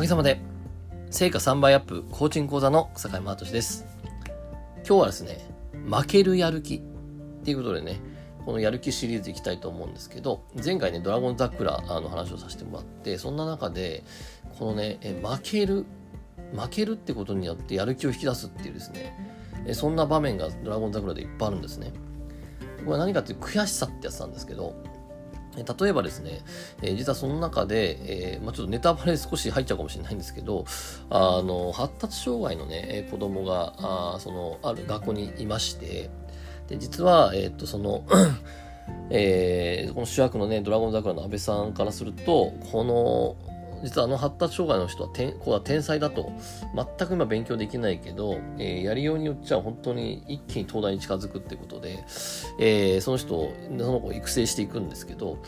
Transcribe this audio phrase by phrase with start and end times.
[0.00, 0.40] かげさまで、
[1.10, 3.84] 成果3倍アップコーチング講座の坂井真俊です。
[4.76, 5.46] 今日はですね、
[5.84, 6.80] 負けるやる気っ
[7.44, 8.00] ていうことでね、
[8.46, 14.02] このやる気シリーズいきたいと思うんですけど、前回ね、ドラゴン桜の話をさせてもらって、そんな中で、
[14.58, 15.84] このね、負ける、
[16.56, 19.14] 負けるってことによってやる気を引き出すっていうですね、
[19.74, 21.92] そんな場面がドラゴン桜でいっぱいあるんですね。
[22.78, 24.74] これは何かっていう悔しさってやつなんですけど、
[25.56, 26.40] 例えばですね、
[26.82, 30.64] えー、実はその中で、えーまあ、ちょっとネタバレ少し入っちゃうかもしれないんですけど、
[31.10, 36.10] あの、発達障害のね、子供が、あその、ある学校にいまして、
[36.68, 38.04] で、実は、えっ、と、その
[39.10, 43.49] えー、この主役のね、ドラゴン桜の安倍さんからすると、この、
[43.82, 46.32] 実はあの発達障害の人はて子は天才だと。
[46.74, 52.04] 全く今勉強できないけど、えー、やりようによっちゃ本当に一気に東大に近づくってことで、
[52.58, 55.38] えー、その人をその子を育成していくんですけど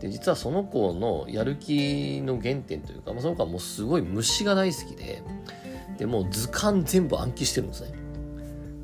[0.00, 5.22] で実はその子のやる気の原点というか、まあ、その子はもうすごい虫が大好きで
[5.98, 7.92] でもう図鑑全部暗記してるんですね。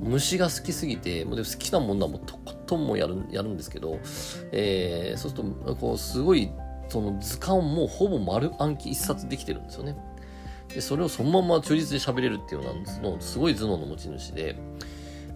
[0.00, 3.98] 虫が好きすぎてもう好きなものはもうとことんもやるやるんですけど、
[4.52, 6.52] えー、そうするとこうすごい
[6.88, 9.96] その図鑑もほぼ丸暗記一冊できてるんですよね。
[10.68, 14.56] で、それをそのまま忠実で喋れるっていうのは、のすごい頭脳の持ち主で、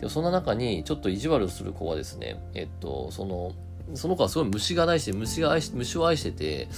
[0.00, 3.52] でそんな中にちょっと意地悪をする子はですね、えっと、その、
[3.94, 6.68] その子はすごい虫が大して、虫が愛し、虫を愛してて、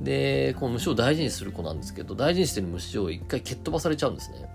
[0.00, 4.48] で、この虫を大事にする子なんですけど、大事にしてる虫を一回蹴っ飛ばされちゃうんですね。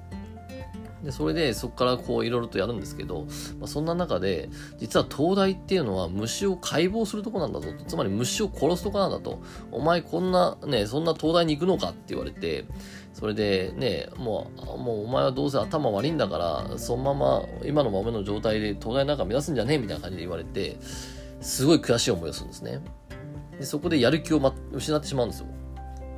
[1.03, 3.25] で、それでそこからこういろいろとやるんですけど、
[3.59, 7.85] まあ、そんな中で、実は東大っていうのは虫を解剖するとこなんだぞと。
[7.85, 9.41] つまり虫を殺すとこなんだと。
[9.71, 12.65] お前こんな、ね、そんな東大に行くのかって言われて、
[13.13, 16.37] それでね、もう、もうお前はどうせ頭悪いんだか
[16.69, 20.77] ら、そのまま今のままの状態で東大なんか目指すんじゃねえみたいな感じで言われて、
[21.41, 22.79] すごい悔しい思いをするんですね。
[23.57, 25.47] でそこでやる気を、ま、失ってしまうんですよ。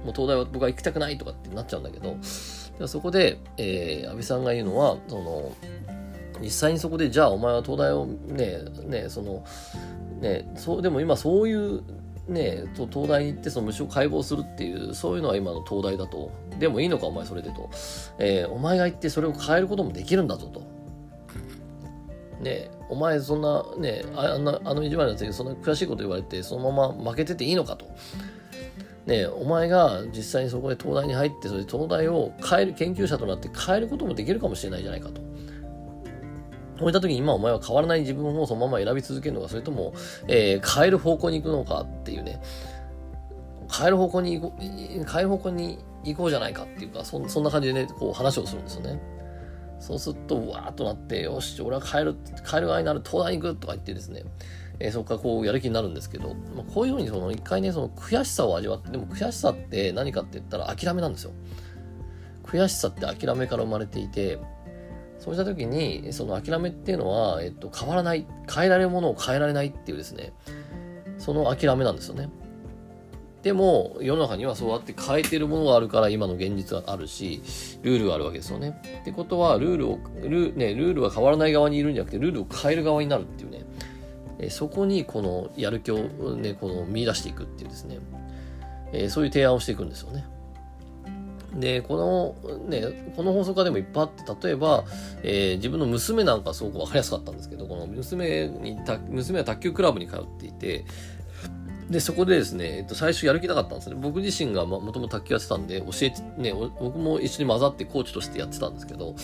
[0.04, 2.18] もう東大は僕は行きたくないとかってなっちゃうんだけど、
[2.80, 5.52] でそこで、えー、安倍さんが言うのは、その、
[6.42, 9.46] 実際にそこで、じゃあお前は東大をね、ね、その、
[10.20, 11.84] ね、そう、でも今そういう、
[12.28, 16.32] ね、東大に行ってその虫を解剖するっていう、そういうのは今の東大だと。
[16.60, 17.70] でもいいのかお前それでと。
[18.18, 20.62] えー、お前が行ってそれを変えることもできるんだぞと。
[22.42, 27.88] ねお前そんなね、あんな、あの意地悪なやつにそんな悔しいこと言われて、そのまま負けてていいのかと。
[29.06, 35.22] ね、お前が実際にそこで東大に入ってそれで東大を変える研究者となって変えることもできるかもしれないじゃないかと。
[36.80, 39.94] そういった時に今お前は変わらない自分をそのまま選び続けるのかそれとも、
[40.28, 42.42] えー、変える方向に行くのかっていうね
[43.72, 49.02] 変える方向に行こう変える方向に行こうじゃないかっていうかそそんな感じでねこう話をするんですよね。
[49.80, 52.16] そうするとわーっとなってよし俺は変える
[52.50, 54.24] 変える側になる東大に行くとか言ってですね
[54.80, 61.32] えー、そこからこうやる気になるんですけど、まあ、こういうふうにその一回ね、その悔しさを味わって、でも悔しさって何かって言ったら諦めなんですよ。
[62.44, 64.40] 悔しさって諦めから生まれていて、
[65.20, 70.34] そうした時に、その諦めっていうのは、えっと、変わらない、変えられるものを変えられないっていうですね、
[71.18, 72.30] その諦めなんですよね。
[73.44, 77.42] でも、世の中にはそうやって変えてるものがあるから今の現実はあるし、
[77.84, 78.82] ルールがあるわけですよね。
[79.02, 83.63] ってことは、ルールを、ル,、ね、ルールは変わらない側にいるんじゃなくて、ルールを変える側になるっていうね。
[84.46, 85.98] えそこにこのやる気を
[86.36, 88.00] ね、この見出していくっていうですね、
[88.92, 90.26] えそういう提案をしていくんですよね。
[91.56, 94.86] で、この、ね、この放送家でもいっぱいあって、例えば、
[95.22, 98.78] えー、自分の娘なんかすごくわかりやすかったんですけど、この娘に、
[99.10, 100.86] 娘は卓球クラブに通っていて、
[101.90, 103.96] で、そこでですね、えっと、最初やる気なかったんですね。
[104.00, 109.16] 僕自身がもともと卓球やってたんで、教えて、ね、僕も一緒に混ざってコーチとしてやってたんですけど、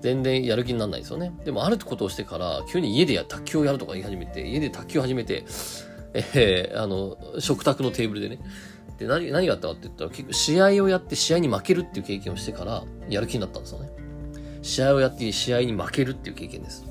[0.00, 1.32] 全然やる気にならないですよね。
[1.44, 5.44] でもあることをしてから、急に家でや卓球をやるとか言い始めて、家で卓球を始めて、
[6.14, 8.38] えー、あの、食卓のテーブルでね。
[8.98, 13.90] で、何、何があったかって言ったら、結構試合をやって試合に負けるっていう経験をしてから、やる気になったんですよね。
[14.62, 16.84] 試合をやって試合に負けるっていう経験です。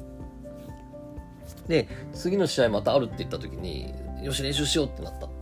[1.68, 3.94] で、次の試合またあるって言った時に、
[4.24, 5.40] よし練習しようってなったって。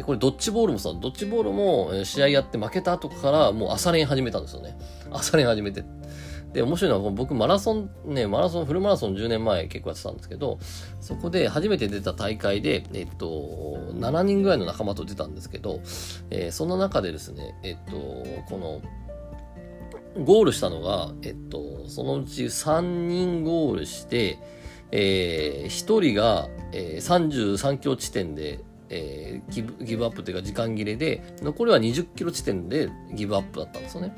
[0.00, 4.78] で、これドッジボールもさ、ドッジボールも試合やって負けた後からもう朝練始めたんですよね。
[5.10, 5.84] 朝練始めて。
[6.54, 10.58] で、面白いのは僕マラソン、ね、マラソン、フルマラソン10年前結構やってたんですけど、
[11.02, 13.26] そこで初めて出た大会で、えっと、
[13.92, 15.80] 7人ぐらいの仲間と出たんですけど、
[16.30, 17.92] えー、その中でですね、えっと、
[18.48, 18.56] こ
[20.16, 24.38] の、ゴールしたのが、えっと、そのうち3人ゴールして、
[24.92, 34.14] えー、1人が、えー、33キロ地点でえー、ギブギブアップというか時間切れで、残りは20キロ地点でギブアップだったんですよね。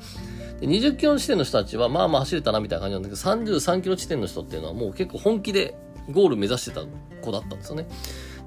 [0.59, 5.75] で20キロ地点の人たちは、まあまあ走れたなみたいな感じなんだけど、33キロ地点の人っていうのはもう結構本気で
[6.11, 6.81] ゴール目指してた
[7.21, 7.87] 子だったんですよね。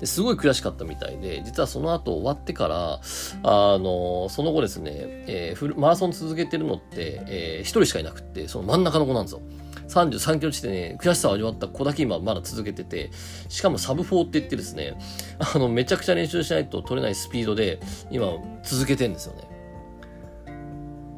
[0.00, 3.00] ですごい悔しかったみたいで、実はその後終わってから、
[3.43, 4.93] あの、その後ですね、
[5.26, 9.40] えー、マラソン続けてるのって、えー、一人しかいなくって、その真ん中の子なんですよ。
[9.88, 13.11] 33キロ地点で、ね、悔しさを味わった子だけ今まだ続けてて、
[13.49, 14.99] しかもサブ4って言ってですね、
[15.38, 17.81] あの、めちゃくちゃ練習しないと取れないスピードで、
[18.11, 18.27] 今
[18.62, 19.49] 続けてんですよね。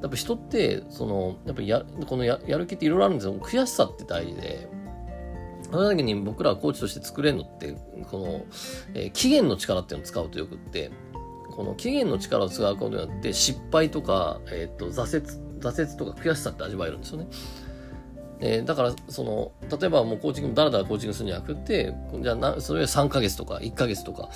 [0.01, 3.35] やっぱ人って、その、やっぱや、このややる気っていろいろあるんですよ。
[3.35, 4.69] 悔しさって大事で、
[5.71, 7.77] その時に僕らコーチとして作れるのって、
[8.11, 8.45] この、
[8.95, 10.91] えー、期限の力っていうのを使うとよくって、
[11.51, 17.27] この期限の力を使うことによって失敗とか、えっ、ー、と、挫折、挫折とか悔しさって味わえるんですよね。
[18.41, 24.29] えー、だから、その、例えばもうコーチング、だらだらコーチングするんじゃなくて、じゃあな、それは3ヶ月とか1ヶ月とか、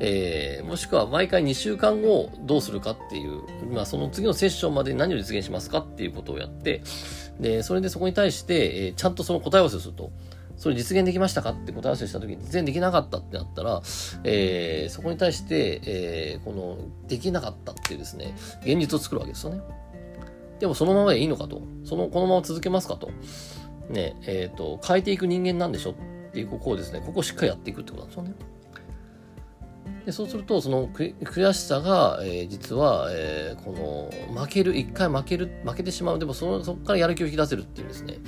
[0.00, 3.42] えー、もしくは毎回2週間後どうするかっていう、
[3.72, 6.82] まあその次のセッションまで何を実現しますかっていうことをやって、
[7.38, 10.10] で、それでそこに対して、えー、ちゃんとその答え合わせをすると。
[10.56, 13.82] それ実現できましたかって答え合わせした時に実現できなかったってなったら、
[14.22, 19.60] えー、そこに対して、えー、この、できなかったっていうですね、現実を作るわけですよね。
[20.58, 21.62] でもそのままでいいのかと。
[21.84, 23.10] その、このまま続けますかと。
[23.88, 25.94] ね、えっ、ー、と、変えていく人間なんでしょっ
[26.32, 28.34] ていうここをですね、ここをしっかりやっていくってことなんですよね。
[30.06, 33.72] でそうすると、その悔しさが、えー、実は、えー、こ
[34.32, 36.18] の、負ける、一回負ける、負けてしまう。
[36.18, 38.18] でもその、そこからやる気を引き出せるっていうですね、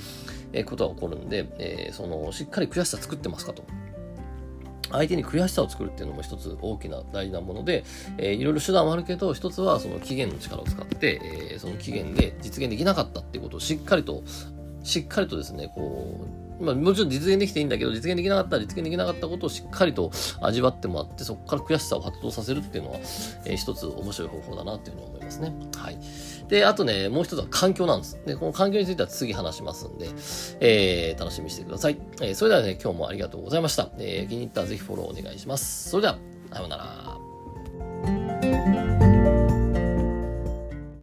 [0.53, 3.63] えー、ことが起こるんで、えー、その、しっかり悔しさ作ってますかと。
[4.91, 7.83] 相手に悔しさを作るっていうのも一つ大きな大事なもので、
[8.17, 14.23] えー、いろいろ手段はあるけど、一つはその期限の力を使って、えー、その期限で実現できなかったっていうことをしっかりと、
[14.87, 16.17] しっかりとですね、こ
[16.59, 20.11] う、まあ、もちろん実現できていいんだけど、実現できなかった実現できなかったことをしっかりと
[20.41, 22.99] 味わってもらって、そこから悔しさを発動させるっていうのは、
[23.45, 25.53] えー、一つ面白い方法だなっていうふうに思いますね。
[25.75, 25.97] はい。
[26.47, 28.19] で、あとね、もう一つは環境なんです。
[28.25, 30.07] で、この環境については次話しますんで、
[30.61, 31.99] えー、楽しみにしてください。
[32.21, 33.89] えー、それではね、今日もありがとうございました。
[33.97, 35.89] えー、気に入ったらぜひフォローお願いします。
[35.89, 36.17] それでは、
[36.53, 37.26] さようなら。